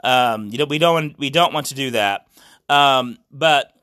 [0.04, 2.28] Um, you know, we don't we don't want to do that.
[2.70, 3.74] Um, but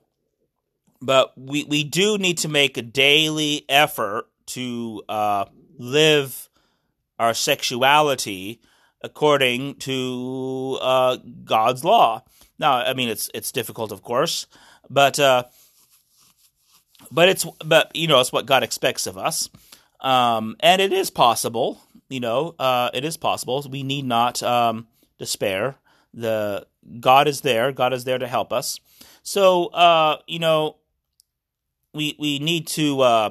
[1.03, 5.45] but we we do need to make a daily effort to uh,
[5.79, 6.48] live
[7.19, 8.61] our sexuality
[9.03, 12.23] according to uh, God's law.
[12.59, 14.47] Now, I mean, it's it's difficult, of course,
[14.91, 15.45] but uh,
[17.11, 19.49] but it's but you know it's what God expects of us,
[20.01, 21.81] um, and it is possible.
[22.09, 23.65] You know, uh, it is possible.
[23.71, 25.77] We need not um, despair
[26.15, 26.67] the
[27.01, 27.73] God is there.
[27.73, 28.81] God is there to help us.
[29.23, 30.77] So uh, you know,
[31.95, 33.31] we we need to uh,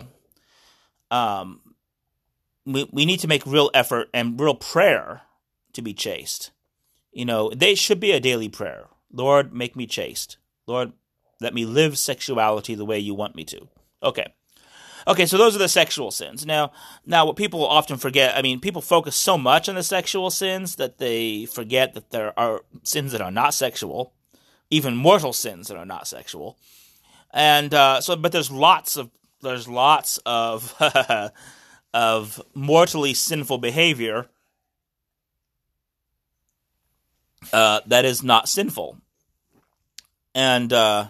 [1.11, 1.61] um,
[2.67, 5.21] we we need to make real effort and real prayer
[5.73, 6.51] to be chaste.
[7.11, 8.87] You know, they should be a daily prayer.
[9.11, 10.37] Lord, make me chaste.
[10.67, 10.91] Lord,
[11.39, 13.67] let me live sexuality the way you want me to.
[14.03, 14.33] Okay.
[15.07, 16.45] Okay, so those are the sexual sins.
[16.45, 16.73] Now,
[17.05, 20.75] now what people often forget, I mean, people focus so much on the sexual sins
[20.75, 24.13] that they forget that there are sins that are not sexual,
[24.69, 26.57] even mortal sins that are not sexual.
[27.31, 29.09] And uh, so, but there's lots of
[29.41, 30.75] there's lots of
[31.93, 34.27] of mortally sinful behavior
[37.53, 38.97] uh, that is not sinful,
[40.35, 41.07] and uh,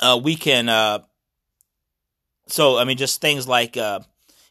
[0.00, 0.68] uh, we can.
[0.68, 1.00] Uh,
[2.48, 4.00] so I mean, just things like uh,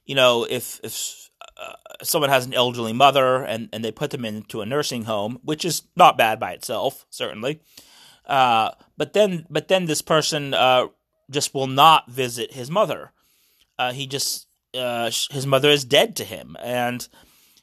[0.06, 4.26] you know, if if uh, someone has an elderly mother and and they put them
[4.26, 7.62] into a nursing home, which is not bad by itself, certainly.
[8.28, 10.54] But then, but then this person
[11.30, 13.12] just will not visit his mother.
[13.94, 17.08] he just his mother is dead to him, and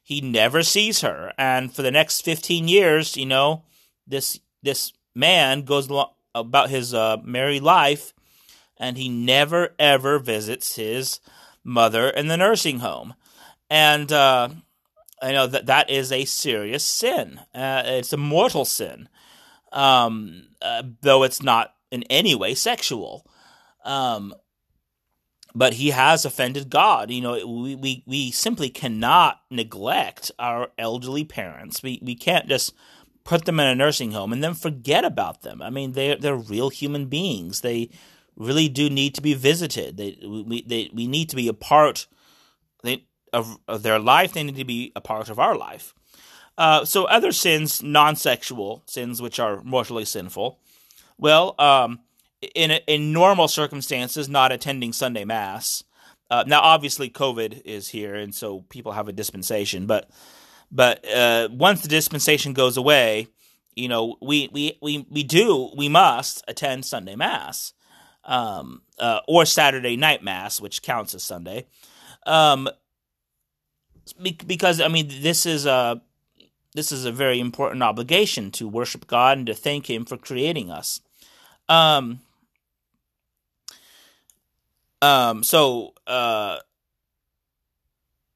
[0.02, 1.32] he never sees her.
[1.38, 3.64] And for the next fifteen years, you know,
[4.06, 5.90] this this man goes
[6.34, 8.12] about his uh, married life,
[8.78, 11.20] and he never ever visits his
[11.64, 13.14] mother in the nursing home,
[13.70, 14.48] and uh,
[15.22, 17.40] I know that that is a serious sin.
[17.54, 19.08] Uh, it's a mortal sin,
[19.72, 23.24] um, uh, though it's not in any way sexual.
[23.84, 24.34] Um,
[25.54, 27.10] but he has offended God.
[27.10, 31.82] You know, we, we, we simply cannot neglect our elderly parents.
[31.82, 32.72] We, we can't just
[33.24, 35.60] put them in a nursing home and then forget about them.
[35.62, 37.60] I mean, they're, they're real human beings.
[37.60, 37.90] They
[38.36, 39.96] really do need to be visited.
[39.96, 42.06] They, we, they, we need to be a part
[42.82, 44.32] they, of, of their life.
[44.32, 45.94] They need to be a part of our life.
[46.56, 50.58] Uh, so other sins, non-sexual sins, which are mortally sinful,
[51.18, 52.00] well, um,
[52.55, 55.84] in in normal circumstances, not attending Sunday Mass.
[56.30, 59.86] Uh, now, obviously, COVID is here, and so people have a dispensation.
[59.86, 60.11] But
[60.70, 63.28] but uh, once the dispensation goes away,
[63.74, 67.74] you know, we we we we do we must attend Sunday Mass,
[68.24, 71.66] um, uh, or Saturday night Mass, which counts as Sunday,
[72.26, 72.68] um,
[74.47, 76.01] because I mean this is a
[76.74, 80.70] this is a very important obligation to worship God and to thank Him for creating
[80.70, 81.01] us.
[81.68, 82.20] Um,
[85.03, 86.59] um, so uh,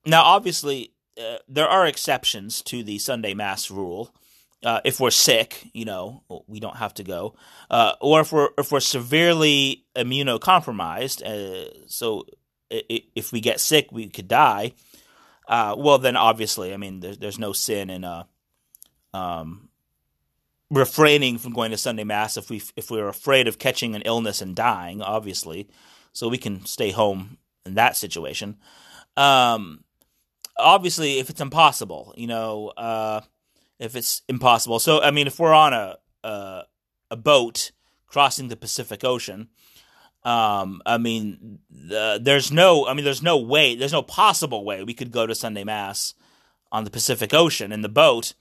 [0.07, 4.14] now, obviously, uh, there are exceptions to the Sunday Mass rule.
[4.64, 7.35] Uh, if we're sick, you know, we don't have to go,
[7.71, 12.25] uh, or if we're if we're severely immunocompromised, uh, so
[12.71, 14.73] if we get sick, we could die.
[15.47, 18.25] Uh, well, then obviously, I mean, there's there's no sin in uh,
[19.12, 19.69] um,
[20.71, 24.41] refraining from going to Sunday Mass if we if we're afraid of catching an illness
[24.41, 25.69] and dying, obviously
[26.17, 27.37] so we can stay home
[27.67, 28.57] in that situation.
[29.19, 29.85] Um,
[30.59, 33.21] obviously, if it's impossible, you know, uh,
[33.79, 34.79] if it's impossible.
[34.79, 36.62] So, I mean, if we're on a a,
[37.11, 37.71] a boat
[38.07, 39.49] crossing the Pacific Ocean,
[40.25, 44.83] um, I mean, the, there's no, I mean, there's no way, there's no possible way
[44.83, 46.14] we could go to Sunday Mass
[46.73, 48.33] on the Pacific Ocean in the boat,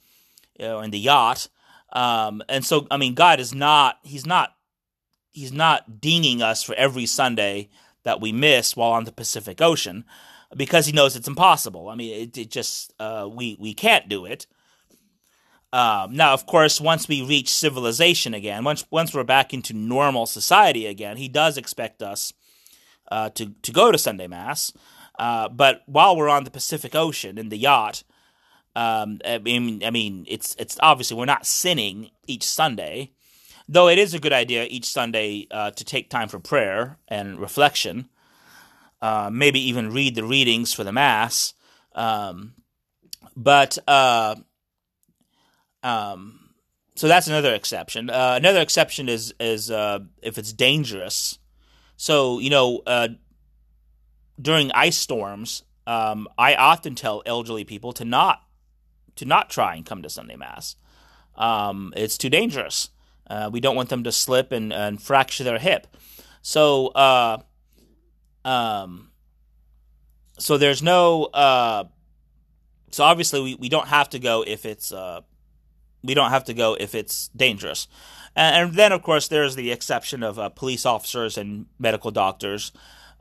[0.57, 1.49] you know, in the yacht.
[1.91, 4.54] Um, and so, I mean, God is not, He's not
[5.35, 7.69] he's not dinging us for every Sunday
[8.03, 10.05] that we miss while on the Pacific Ocean
[10.55, 11.89] because he knows it's impossible.
[11.89, 14.47] I mean, it, it just uh, we we can't do it.
[15.73, 20.25] Um, now, of course, once we reach civilization again, once once we're back into normal
[20.25, 22.31] society again, he does expect us
[23.11, 24.71] uh, to to go to Sunday Mass.
[25.19, 28.03] Uh, but while we're on the Pacific Ocean in the yacht,
[28.75, 33.11] um, I mean, I mean, it's it's obviously we're not sinning each Sunday.
[33.67, 37.39] Though it is a good idea each Sunday uh, to take time for prayer and
[37.39, 38.09] reflection,
[39.01, 41.53] uh, maybe even read the readings for the Mass.
[41.93, 42.53] Um,
[43.35, 44.35] but uh,
[45.83, 46.51] um,
[46.95, 48.09] so that's another exception.
[48.09, 51.39] Uh, another exception is is uh, if it's dangerous.
[51.97, 53.09] So you know, uh,
[54.39, 58.41] during ice storms, um, I often tell elderly people to not
[59.15, 60.75] to not try and come to Sunday Mass.
[61.35, 62.89] Um, it's too dangerous.
[63.27, 65.87] Uh, we don't want them to slip and, and fracture their hip.
[66.41, 67.39] So, uh,
[68.43, 69.11] um,
[70.37, 71.25] so there's no.
[71.25, 71.85] Uh,
[72.91, 75.21] so obviously, we, we don't have to go if it's uh,
[76.03, 77.87] we don't have to go if it's dangerous.
[78.35, 82.71] And, and then, of course, there's the exception of uh, police officers and medical doctors.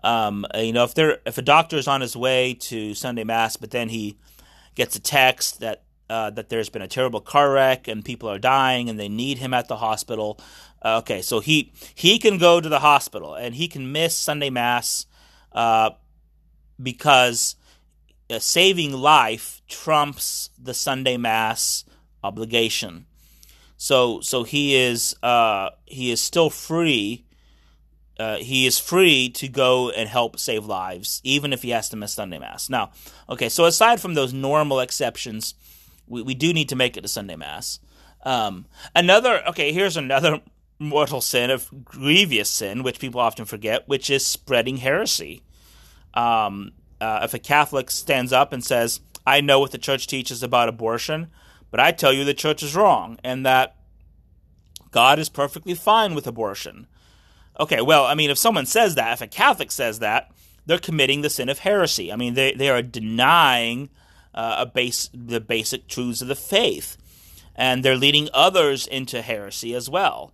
[0.02, 3.56] Um, you know, if they're if a doctor is on his way to Sunday mass,
[3.56, 4.18] but then he
[4.74, 8.38] gets a text that uh, that there's been a terrible car wreck and people are
[8.38, 10.38] dying and they need him at the hospital.
[10.84, 14.50] Uh, okay, so he he can go to the hospital and he can miss Sunday
[14.50, 15.06] mass
[15.52, 15.90] uh,
[16.82, 17.56] because
[18.30, 21.84] uh, saving life trumps the Sunday mass
[22.22, 23.06] obligation.
[23.76, 27.24] So so he is uh, he is still free.
[28.18, 31.96] Uh, he is free to go and help save lives, even if he has to
[31.96, 32.70] miss Sunday Mass.
[32.70, 32.92] Now,
[33.28, 35.54] okay, so aside from those normal exceptions,
[36.06, 37.80] we, we do need to make it to Sunday Mass.
[38.22, 40.40] Um, another, okay, here's another
[40.78, 45.42] mortal sin of grievous sin, which people often forget, which is spreading heresy.
[46.14, 50.42] Um, uh, if a Catholic stands up and says, I know what the church teaches
[50.42, 51.28] about abortion,
[51.70, 53.76] but I tell you the church is wrong and that
[54.90, 56.86] God is perfectly fine with abortion.
[57.58, 60.30] Okay, well, I mean, if someone says that, if a Catholic says that,
[60.66, 62.12] they're committing the sin of heresy.
[62.12, 63.90] I mean, they, they are denying
[64.34, 66.96] uh, a base the basic truths of the faith,
[67.54, 70.32] and they're leading others into heresy as well.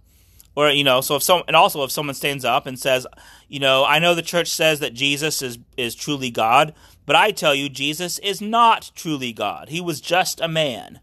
[0.56, 3.06] Or you know, so if some and also if someone stands up and says,
[3.48, 6.74] you know, I know the church says that Jesus is is truly God,
[7.06, 9.68] but I tell you, Jesus is not truly God.
[9.68, 11.00] He was just a man.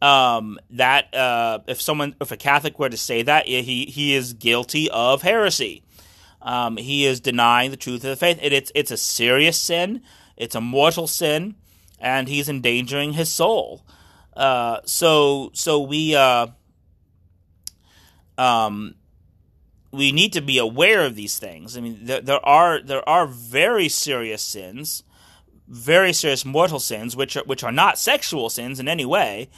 [0.00, 4.32] Um, that uh, if someone, if a Catholic were to say that, he he is
[4.32, 5.82] guilty of heresy.
[6.42, 8.38] Um, he is denying the truth of the faith.
[8.42, 10.02] It, it's it's a serious sin.
[10.36, 11.54] It's a mortal sin
[12.02, 13.86] and he's endangering his soul.
[14.36, 16.48] Uh, so so we uh,
[18.36, 18.96] um,
[19.92, 21.76] we need to be aware of these things.
[21.76, 25.04] I mean, there, there are there are very serious sins,
[25.68, 29.48] very serious mortal sins, which are which are not sexual sins in any way,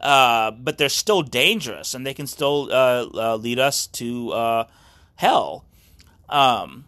[0.00, 4.64] uh, but they're still dangerous and they can still uh, uh, lead us to uh,
[5.16, 5.64] hell.
[6.28, 6.84] Um,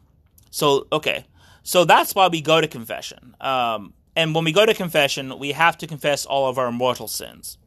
[0.51, 1.25] so okay,
[1.63, 3.35] so that's why we go to confession.
[3.41, 7.07] Um, and when we go to confession, we have to confess all of our mortal
[7.07, 7.59] sins.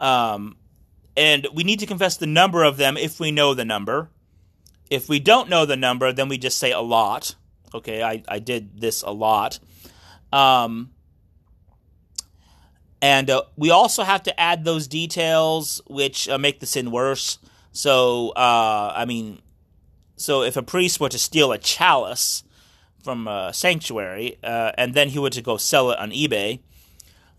[0.00, 0.56] Um,
[1.16, 4.08] and we need to confess the number of them if we know the number.
[4.90, 7.34] If we don't know the number, then we just say a lot.
[7.74, 9.58] Okay, I, I did this a lot.
[10.32, 10.90] Um,
[13.02, 17.38] and uh, we also have to add those details which uh, make the sin worse.
[17.72, 19.42] So, uh, I mean,
[20.16, 22.42] so if a priest were to steal a chalice
[23.04, 26.58] from a sanctuary uh, and then he were to go sell it on eBay,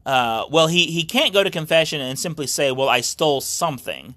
[0.06, 4.16] uh, well, he, he can't go to confession and simply say, "Well, I stole something."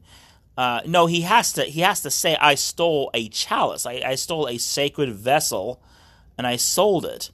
[0.56, 3.86] Uh, no, he has to he has to say, "I stole a chalice.
[3.86, 5.80] I, I stole a sacred vessel,
[6.36, 7.30] and I sold it."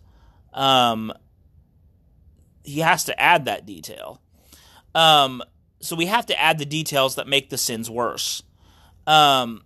[0.53, 1.12] Um,
[2.62, 4.21] he has to add that detail.
[4.95, 5.43] Um,
[5.81, 8.43] so we have to add the details that make the sins worse.
[9.07, 9.64] Um,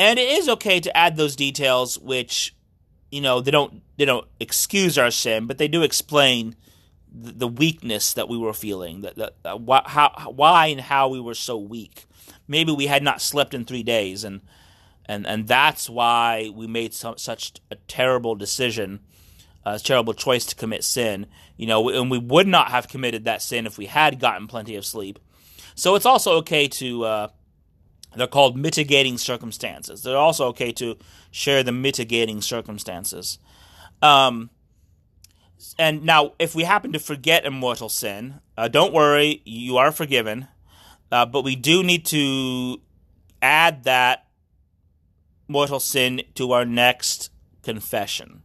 [0.00, 2.56] and it is okay to add those details, which
[3.10, 6.56] you know they don't they don't excuse our sin, but they do explain
[7.12, 11.34] the weakness that we were feeling, that, that why, how, why and how we were
[11.34, 12.06] so weak.
[12.48, 14.40] Maybe we had not slept in three days, and
[15.04, 19.00] and and that's why we made such a terrible decision,
[19.66, 21.26] a terrible choice to commit sin.
[21.58, 24.76] You know, and we would not have committed that sin if we had gotten plenty
[24.76, 25.18] of sleep.
[25.74, 27.04] So it's also okay to.
[27.04, 27.28] Uh,
[28.16, 30.02] they're called mitigating circumstances.
[30.02, 30.96] They're also okay to
[31.30, 33.38] share the mitigating circumstances.
[34.02, 34.50] Um,
[35.78, 39.92] and now, if we happen to forget a mortal sin, uh, don't worry, you are
[39.92, 40.48] forgiven.
[41.12, 42.80] Uh, but we do need to
[43.42, 44.26] add that
[45.48, 47.30] mortal sin to our next
[47.62, 48.42] confession.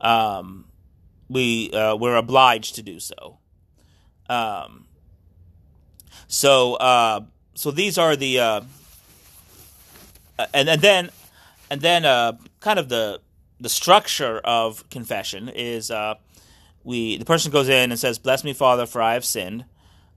[0.00, 0.66] Um,
[1.28, 3.38] we uh, we're obliged to do so.
[4.28, 4.86] Um,
[6.28, 7.22] so uh,
[7.54, 8.60] so these are the uh,
[10.54, 11.10] and and then
[11.70, 13.20] and then uh, kind of the
[13.60, 16.14] the structure of confession is uh,
[16.84, 19.64] we the person goes in and says, "Bless me, Father, for I have sinned,"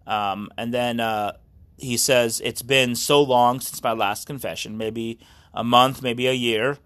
[0.08, 1.34] um, and then uh,
[1.78, 5.20] he says, "It's been so long since my last confession, maybe
[5.54, 6.78] a month, maybe a year."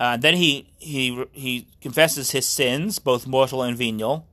[0.00, 4.26] Uh, then he he he confesses his sins, both mortal and venial,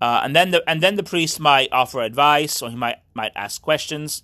[0.00, 3.32] uh, and then the and then the priest might offer advice, or he might might
[3.36, 4.22] ask questions,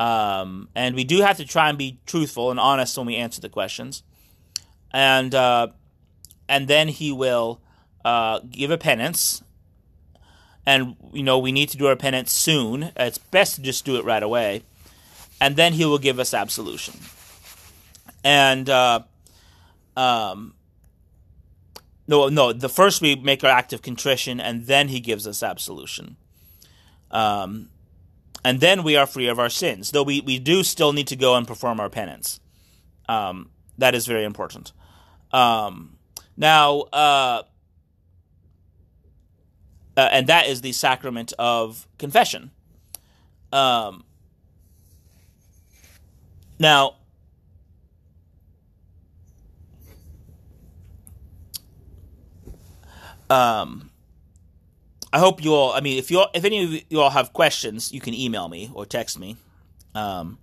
[0.00, 3.40] um, and we do have to try and be truthful and honest when we answer
[3.40, 4.02] the questions,
[4.90, 5.68] and uh,
[6.48, 7.60] and then he will
[8.04, 9.42] uh, give a penance.
[10.66, 12.92] And, you know, we need to do our penance soon.
[12.94, 14.62] It's best to just do it right away.
[15.40, 17.00] And then he will give us absolution.
[18.22, 19.00] And, uh,
[19.96, 20.54] um,
[22.06, 22.52] no, no.
[22.52, 26.16] The first we make our act of contrition, and then he gives us absolution.
[27.10, 27.70] Um,
[28.44, 29.90] and then we are free of our sins.
[29.90, 32.40] Though we, we do still need to go and perform our penance.
[33.08, 34.72] Um, that is very important.
[35.32, 35.98] Um,
[36.36, 37.42] now, uh,
[39.96, 42.50] uh, and that is the sacrament of confession.
[43.52, 44.04] Um,
[46.58, 46.96] now,
[53.28, 53.89] um,
[55.12, 55.72] I hope you all.
[55.72, 58.48] I mean, if you all, if any of you all have questions, you can email
[58.48, 59.36] me or text me,
[59.94, 60.38] um,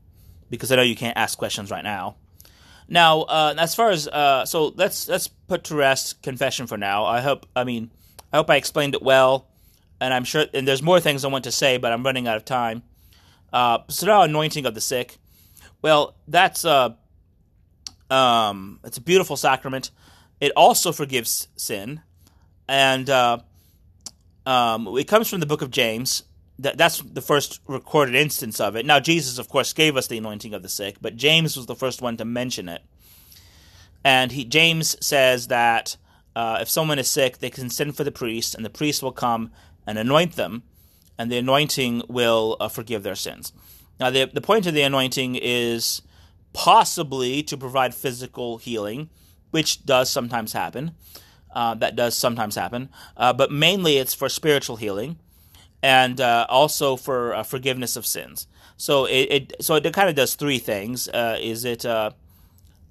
[0.50, 2.16] because I know you can't ask questions right now.
[2.90, 7.06] Now, uh, as far as uh, so, let's let's put to rest confession for now.
[7.06, 7.46] I hope.
[7.56, 7.92] I mean,
[8.32, 9.48] I hope I explained it well,
[10.02, 10.46] and I'm sure.
[10.54, 12.84] And there's more things I want to say, but I'm running out of time.
[13.54, 15.18] Uh, so now, anointing of the sick.
[15.82, 16.90] Well, that's uh,
[18.10, 19.92] um, it's a beautiful sacrament.
[20.40, 22.02] It also forgives sin,
[22.68, 23.40] and uh,
[24.48, 26.24] um, it comes from the book of James.
[26.60, 28.86] That, that's the first recorded instance of it.
[28.86, 31.76] Now, Jesus, of course, gave us the anointing of the sick, but James was the
[31.76, 32.82] first one to mention it.
[34.04, 35.98] And he, James says that
[36.36, 39.12] uh, if someone is sick, they can send for the priest, and the priest will
[39.12, 39.52] come
[39.86, 40.64] and anoint them,
[41.18, 43.54] and the anointing will uh, forgive their sins.
[44.00, 46.02] Now, the, the point of the anointing is
[46.54, 49.10] possibly to provide physical healing,
[49.52, 50.96] which does sometimes happen.
[51.58, 52.88] Uh, that does sometimes happen,
[53.18, 55.18] uh, but mainly it's for spiritual healing,
[55.82, 58.46] and uh, also for uh, forgiveness of sins.
[58.78, 61.08] So it, it so it kind of does three things.
[61.08, 61.84] Uh, is it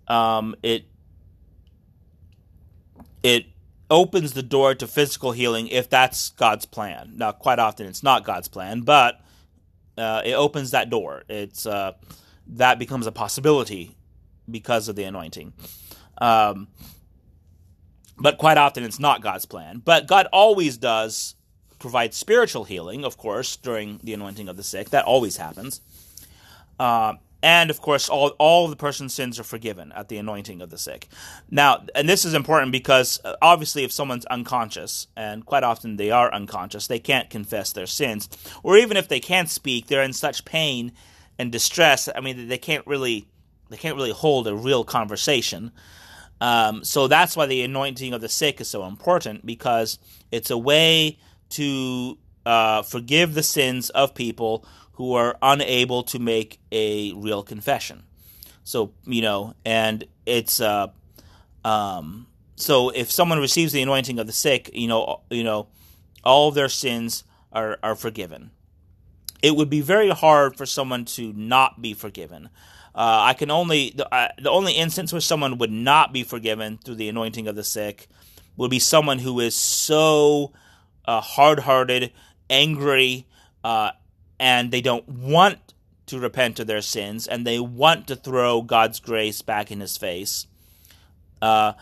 [0.08, 0.84] um, it
[3.22, 3.46] it
[3.90, 7.12] opens the door to physical healing if that's God's plan.
[7.16, 9.20] Now, quite often it's not God's plan, but
[9.96, 11.22] uh, it opens that door.
[11.28, 11.92] It's uh,
[12.48, 13.96] that becomes a possibility
[14.50, 15.52] because of the anointing.
[16.18, 16.68] Um,
[18.18, 19.82] but quite often it's not God's plan.
[19.84, 21.34] But God always does
[21.78, 24.90] provide spiritual healing, of course, during the anointing of the sick.
[24.90, 25.80] That always happens.
[26.78, 30.70] Uh, and of course, all, all the person's sins are forgiven at the anointing of
[30.70, 31.08] the sick.
[31.50, 36.10] Now, and this is important because uh, obviously, if someone's unconscious, and quite often they
[36.10, 38.28] are unconscious, they can't confess their sins,
[38.62, 40.92] or even if they can't speak, they're in such pain
[41.38, 42.08] and distress.
[42.14, 43.28] I mean, they can't really
[43.68, 45.72] they can't really hold a real conversation.
[46.40, 49.98] Um, so that's why the anointing of the sick is so important because
[50.30, 51.18] it's a way
[51.50, 58.02] to uh, forgive the sins of people who are unable to make a real confession.
[58.64, 60.88] So you know, and it's uh,
[61.64, 62.26] um,
[62.56, 65.68] so if someone receives the anointing of the sick, you know, you know,
[66.24, 68.50] all their sins are are forgiven.
[69.42, 72.48] It would be very hard for someone to not be forgiven.
[72.96, 76.78] Uh, I can only the, uh, the only instance where someone would not be forgiven
[76.78, 78.08] through the anointing of the sick
[78.56, 80.52] would be someone who is so
[81.04, 82.10] uh, hard-hearted,
[82.48, 83.26] angry,
[83.62, 83.90] uh,
[84.40, 85.58] and they don't want
[86.06, 89.98] to repent of their sins, and they want to throw God's grace back in His
[89.98, 90.46] face.
[91.42, 91.74] Uh,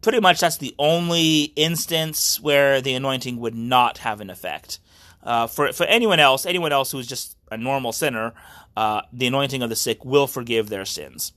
[0.00, 4.78] pretty much, that's the only instance where the anointing would not have an effect.
[5.22, 8.32] For for anyone else, anyone else who is just a normal sinner,
[8.76, 11.32] uh, the anointing of the sick will forgive their sins.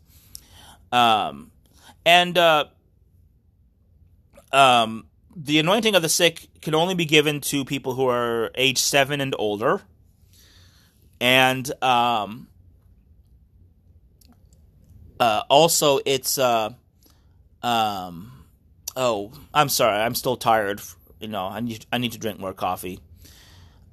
[0.91, 1.51] Um,
[2.05, 2.65] and uh,
[4.51, 8.79] um, the anointing of the sick can only be given to people who are age
[8.79, 9.81] seven and older.
[11.19, 12.47] And um,
[15.19, 16.71] uh, also, it's uh,
[17.61, 18.45] um,
[18.95, 20.81] oh, I'm sorry, I'm still tired.
[21.19, 22.99] You know, I need I need to drink more coffee.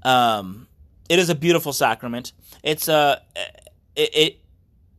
[0.02, 0.68] Um,
[1.08, 2.32] it is a beautiful sacrament.
[2.62, 3.16] It's a uh,
[3.96, 4.38] it, it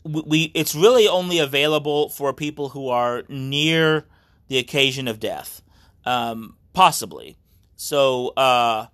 [0.04, 4.06] we it's really only available for people who are near
[4.48, 5.62] the occasion of death
[6.06, 7.38] um, possibly.
[7.76, 8.88] So, uh,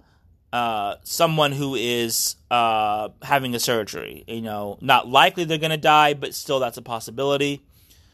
[0.52, 5.78] uh, someone who is uh, having a surgery, you know, not likely they're going to
[5.78, 7.64] die, but still that's a possibility.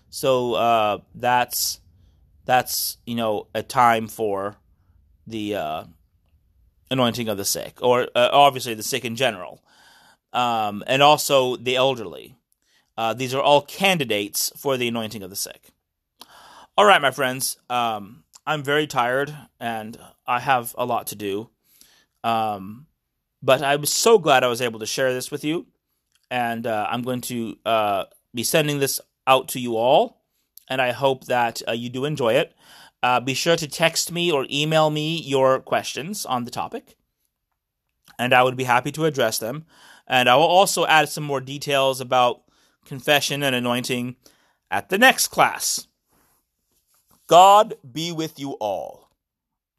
[0.10, 1.80] So uh, that's
[2.46, 4.56] that's you know a time for
[5.26, 5.84] the uh,
[6.90, 9.64] anointing of the sick, or uh, obviously the sick in general,
[10.34, 12.36] um, and also the elderly.
[12.98, 15.70] Uh, these are all candidates for the anointing of the sick.
[16.78, 17.58] All right, my friends.
[17.70, 21.50] Um, I'm very tired and I have a lot to do.
[22.24, 22.88] Um,
[23.44, 25.68] but I was so glad I was able to share this with you.
[26.32, 30.22] And uh, I'm going to uh, be sending this out to you all.
[30.70, 32.54] And I hope that uh, you do enjoy it.
[33.04, 36.96] Uh, be sure to text me or email me your questions on the topic.
[38.20, 39.66] And I would be happy to address them.
[40.08, 42.42] And I will also add some more details about
[42.86, 44.16] confession and anointing
[44.72, 45.88] at the next class.
[47.28, 49.07] God be with you all.